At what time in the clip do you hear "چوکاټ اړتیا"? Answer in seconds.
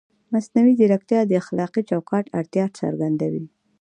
1.89-2.65